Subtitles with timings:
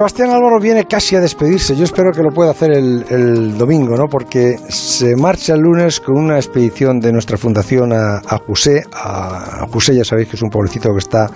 [0.00, 1.74] Sebastián Álvaro viene casi a despedirse.
[1.74, 4.06] Yo espero que lo pueda hacer el, domingo, ¿no?
[4.06, 8.84] Porque se marcha el lunes con una expedición de nuestra fundación a, a José.
[8.92, 11.28] A, José ya sabéis que es un pueblecito que está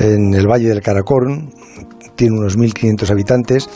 [0.00, 1.48] en el Valle del Caracol.
[2.16, 3.70] Tiene unos 1.500 habitantes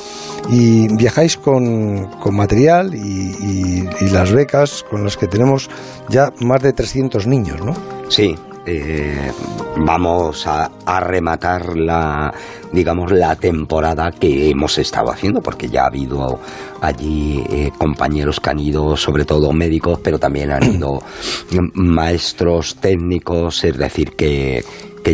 [0.51, 5.71] y viajáis con, material y, y, y las becas con las que tenemos
[6.09, 7.75] ya más de 300 niños, ¿no?
[8.09, 8.35] Sí,
[8.67, 9.31] eh,
[9.77, 12.33] vamos a, a, rematar la
[12.73, 16.41] digamos la temporada que hemos estado haciendo porque ya ha habido
[16.81, 20.99] allí eh, compañeros que han ido sobre todo médicos pero también han ido
[21.75, 24.65] maestros técnicos es decir que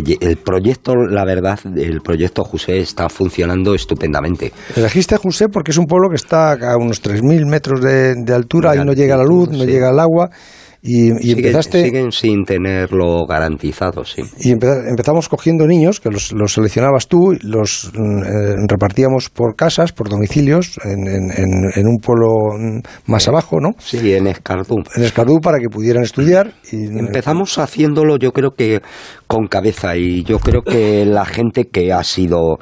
[0.01, 4.51] que el proyecto, la verdad, el proyecto José está funcionando estupendamente.
[4.75, 8.33] Elegiste a José porque es un pueblo que está a unos 3.000 metros de, de
[8.33, 10.31] altura, ahí no llega la luz, no llega el agua.
[10.85, 11.83] Y, y siguen, empezaste.
[11.85, 14.21] Siguen sin tenerlo garantizado, sí.
[14.41, 20.09] Y empezamos cogiendo niños, que los, los seleccionabas tú, los eh, repartíamos por casas, por
[20.09, 22.27] domicilios, en, en, en un pueblo
[23.05, 23.69] más abajo, ¿no?
[23.79, 24.83] Sí, en Escardú.
[24.93, 26.53] En Escardú para que pudieran estudiar.
[26.69, 26.87] Y...
[26.99, 28.81] Empezamos haciéndolo, yo creo que
[29.25, 32.57] con cabeza, y yo creo que la gente que ha sido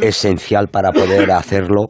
[0.00, 1.88] esencial para poder hacerlo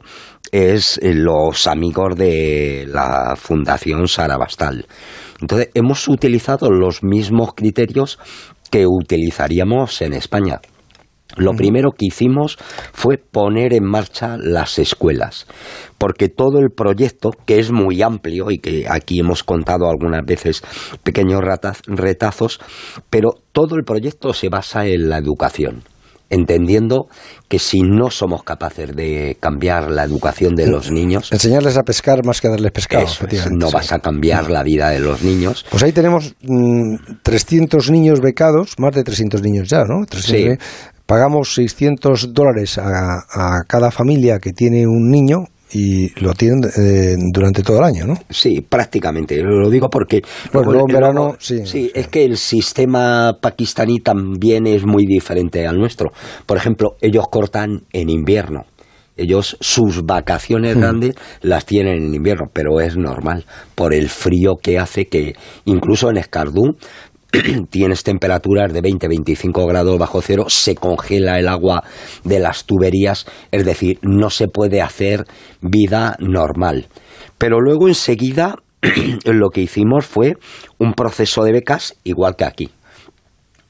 [0.51, 4.87] es los amigos de la Fundación Sarabastal.
[5.41, 8.19] Entonces, hemos utilizado los mismos criterios
[8.71, 10.61] que utilizaríamos en España.
[11.37, 12.57] Lo primero que hicimos
[12.93, 15.47] fue poner en marcha las escuelas,
[15.99, 20.63] porque todo el proyecto, que es muy amplio y que aquí hemos contado algunas veces
[21.03, 21.41] pequeños
[21.87, 22.61] retazos,
[23.11, 25.85] pero todo el proyecto se basa en la educación
[26.31, 27.09] entendiendo
[27.49, 31.33] que si no somos capaces de cambiar la educación de los niños...
[31.33, 33.05] Enseñarles a pescar más que darles pescado.
[33.05, 35.65] Eso es, no vas a cambiar la vida de los niños.
[35.71, 40.05] Pues ahí tenemos mmm, 300 niños becados, más de 300 niños ya, ¿no?
[40.07, 40.67] 300, sí.
[41.07, 47.17] Pagamos 600 dólares a, a cada familia que tiene un niño y lo tienen eh,
[47.33, 48.15] durante todo el año, ¿no?
[48.31, 49.43] Sí, prácticamente.
[49.43, 54.01] Lo digo porque bueno, luego en verano, sí, sí, sí, es que el sistema pakistaní
[54.01, 56.11] también es muy diferente al nuestro.
[56.47, 58.65] Por ejemplo, ellos cortan en invierno.
[59.17, 60.81] Ellos sus vacaciones Hmm.
[60.81, 63.45] grandes las tienen en invierno, pero es normal
[63.75, 65.35] por el frío que hace que
[65.65, 66.77] incluso en Escardú
[67.71, 71.83] tienes temperaturas de 20-25 grados bajo cero, se congela el agua
[72.25, 75.25] de las tuberías, es decir, no se puede hacer
[75.61, 76.89] vida normal.
[77.37, 78.57] Pero luego enseguida
[79.25, 80.37] lo que hicimos fue
[80.79, 82.71] un proceso de becas igual que aquí.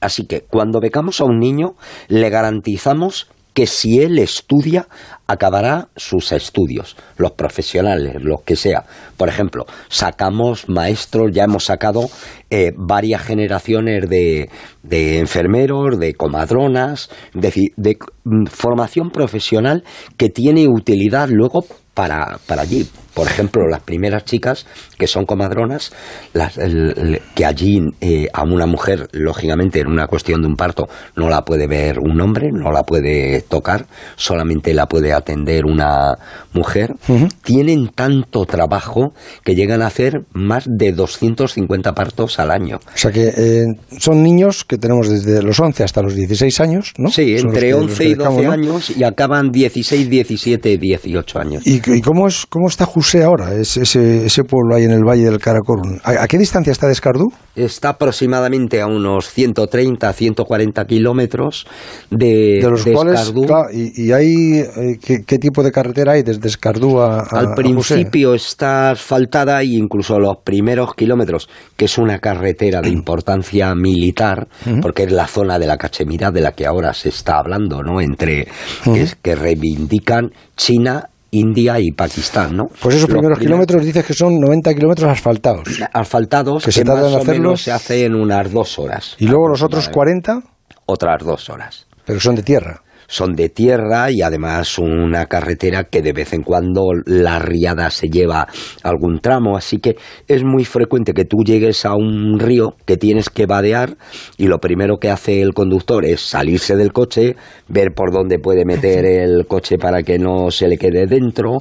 [0.01, 1.75] Así que cuando becamos a un niño
[2.07, 3.27] le garantizamos
[3.59, 4.87] que si él estudia,
[5.27, 8.85] acabará sus estudios, los profesionales, los que sea.
[9.17, 12.09] Por ejemplo, sacamos maestros, ya hemos sacado
[12.49, 14.49] eh, varias generaciones de,
[14.81, 19.83] de, enfermeros, de comadronas, de, de mm, formación profesional
[20.15, 22.87] que tiene utilidad luego para, para allí.
[23.13, 24.65] Por ejemplo, las primeras chicas
[24.97, 25.91] que son comadronas,
[26.33, 30.55] las, el, el, que allí eh, a una mujer, lógicamente, en una cuestión de un
[30.55, 35.65] parto, no la puede ver un hombre, no la puede tocar, solamente la puede atender
[35.65, 36.17] una
[36.53, 37.33] mujer, uh -huh.
[37.43, 42.79] tienen tanto trabajo que llegan a hacer más de 250 partos al año.
[42.93, 43.65] O sea que eh,
[43.97, 47.09] son niños que tenemos desde los 11 hasta los 16 años, ¿no?
[47.09, 48.51] Sí, entre 11 y 12 ¿no?
[48.51, 51.65] años y acaban 16, 17, 18 años.
[51.65, 55.03] ¿Y, y cómo, es, cómo está José ahora, es, ese, ese pueblo ahí en el
[55.03, 55.99] Valle del Caracorún?
[56.03, 57.33] ¿A, ¿A, qué distancia está de Escardú?
[57.55, 61.65] Está aproximadamente a unos 130, 140 kilómetros
[62.11, 63.47] de, de los de cuales, Escardú.
[63.47, 67.39] Claro, y, y hay, eh, ¿qué, ¿qué, tipo de carretera hay desde Escardú a, a
[67.39, 72.89] Al principio a está asfaltada y incluso los primeros kilómetros, que es una carretera de
[72.99, 74.81] importancia militar, uh -huh.
[74.83, 78.01] porque es la zona de la Cachemira de la que ahora se está hablando, ¿no?
[78.01, 78.41] Entre
[78.85, 78.93] uh -huh.
[78.93, 82.67] que, que reivindican China India y Pakistán, ¿no?
[82.81, 85.67] Pues esos primeros, primeros kilómetros dices que son 90 kilómetros asfaltados.
[85.93, 87.27] Asfaltados que, se más en o hacerlos.
[87.27, 89.15] menos se hace en unas dos horas.
[89.19, 90.41] ¿Y luego los otros 40?
[90.85, 91.87] Otras dos horas.
[92.05, 96.43] Pero son de tierra son de tierra y además una carretera que de vez en
[96.43, 98.47] cuando la riada se lleva
[98.83, 99.97] algún tramo, así que
[100.27, 103.97] es muy frecuente que tú llegues a un río que tienes que vadear
[104.37, 107.35] y lo primero que hace el conductor es salirse del coche,
[107.67, 111.57] ver por dónde puede meter el coche para que no se le quede dentro,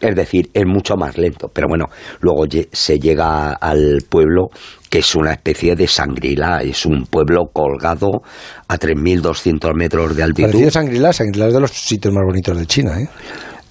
[0.00, 1.86] es decir, es mucho más lento, pero bueno,
[2.20, 4.50] luego se llega al pueblo
[4.90, 8.22] que es una especie de sangrila, es un pueblo colgado
[8.66, 10.68] a 3.200 metros de altitud.
[10.68, 13.08] Sangrila, Sangrila es de los sitios más bonitos de China, ¿eh?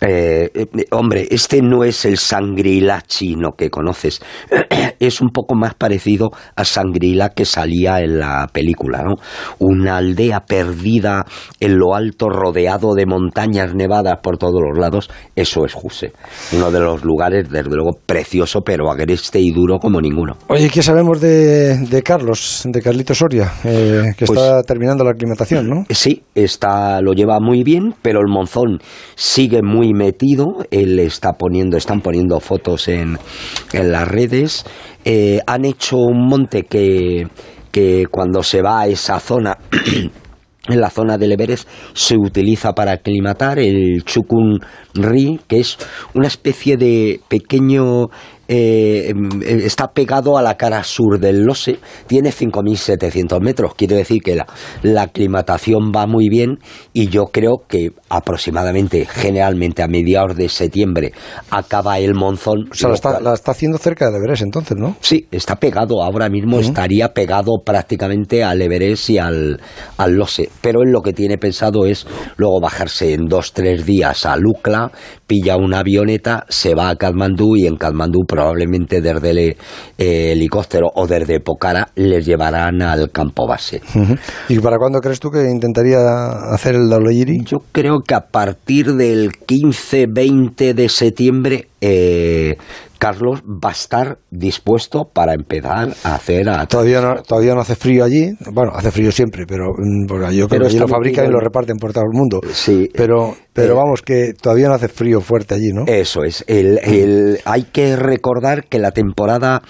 [0.02, 4.22] Eh, eh, hombre, este no es el Sangrila chino que conoces.
[5.00, 9.16] es un poco más parecido a Sangrila que salía en la película, ¿no?
[9.60, 11.26] Una aldea perdida
[11.60, 15.10] en lo alto, rodeado de montañas nevadas por todos los lados.
[15.36, 16.14] Eso es Juse.
[16.54, 20.38] Uno de los lugares, desde luego, precioso, pero agreste y duro como ninguno.
[20.48, 23.52] Oye, ¿qué sabemos de, Carlos, de Carlito Soria?
[23.64, 25.86] Eh, que pues está terminando la aclimatación, ¿no?
[25.90, 28.80] Sí, está, lo lleva muy bien, pero el monzón
[29.16, 30.46] sigue muy metido.
[30.72, 33.18] Él está poniendo, están poniendo fotos en,
[33.74, 34.66] en las redes.
[35.06, 37.28] Eh, han hecho un monte que,
[37.72, 39.58] que cuando se va a esa zona
[40.68, 44.60] en la zona del Everest se utiliza para aclimatar el Chukun
[44.94, 45.78] Ri, que es
[46.14, 48.08] una especie de pequeño
[48.52, 54.36] eh, está pegado a la cara sur del Lose, tiene 5.700 metros, quiere decir que
[54.36, 56.58] la, aclimatación va muy bien
[56.92, 61.14] y yo creo que aproximadamente, generalmente a mediados de septiembre,
[61.52, 62.70] acaba el monzón.
[62.72, 62.90] O sea,
[63.22, 64.96] la está, haciendo cerca de Everest entonces, ¿no?
[65.00, 69.62] Sí, está pegado, ahora mismo estaría pegado prácticamente al Everest y al,
[69.98, 72.08] al Lose, pero él lo que tiene pensado es
[72.38, 74.92] luego bajarse en dos, tres días a Lukla,
[75.28, 79.56] pilla una avioneta, se va a Kathmandú y en Kathmandú probablemente desde el eh,
[80.32, 83.82] helicóptero o desde Pokhara les llevarán al campo base.
[84.48, 85.98] ¿Y para cuándo crees tú que intentaría
[86.54, 87.44] hacer el Daloyiri?
[87.44, 92.56] Yo creo que a partir del 15-20 de septiembre eh,
[93.00, 96.50] Carlos va a estar dispuesto para empezar a hacer...
[96.50, 96.68] A...
[96.68, 100.62] Todavía, no, todavía no hace frío allí, bueno, hace frío siempre, pero mm, yo creo
[100.62, 102.42] que allí lo fabrican y lo reparten por todo el mundo.
[102.52, 102.90] Sí.
[102.94, 105.86] Pero, pero eh, vamos, que todavía no hace frío fuerte allí, ¿no?
[105.88, 106.44] Eso es.
[106.48, 109.62] El, el, hay que recordar que la temporada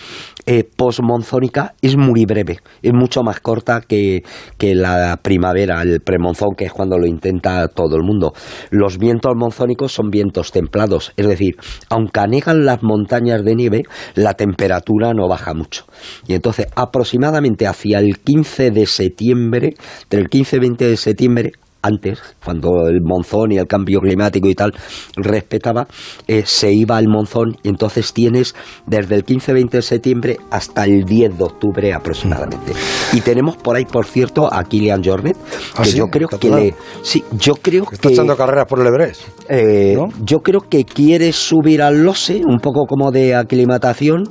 [0.46, 4.24] eh, postmonzónica es muy breve, es mucho más corta que,
[4.58, 8.34] que la primavera, el premonzón, que es cuando lo intenta todo el mundo.
[8.72, 11.56] Los vientos monzónicos son vientos templados, es decir,
[11.90, 13.84] aunque anegan las montañas de nieve,
[14.16, 15.86] la temperatura no baja mucho.
[16.28, 19.74] Y entonces, aproximadamente hacia el 15 de septiembre,
[20.10, 24.56] del 15 y 20 de septiembre, antes, cuando el monzón y el cambio climático y
[24.56, 24.74] tal
[25.16, 25.88] respetaba,
[26.28, 28.56] eh, se iba al monzón y entonces tienes
[28.86, 32.74] desde el 15-20 de septiembre hasta el 10 de octubre aproximadamente.
[33.14, 35.38] Y tenemos por ahí, por cierto, a Kilian Jornet,
[35.76, 38.88] ¿Ah, que yo creo que le, sí, yo creo que está echando carreras por el
[38.88, 39.22] Everest.
[39.48, 44.24] Eh, yo creo que quiere subir al Lose, un poco como de aclimatación,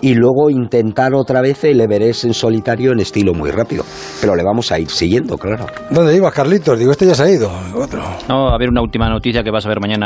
[0.00, 3.84] y luego intentar otra vez el Everest en solitario en estilo muy rápido.
[4.20, 5.66] Pero le vamos a ir siguiendo, claro.
[5.90, 6.78] ¿Dónde ibas, Carlitos?
[6.78, 7.50] Digo, este ya se ha ido.
[7.74, 8.02] Otro.
[8.26, 9.94] No, a ver una última noticia que vas a ver mañana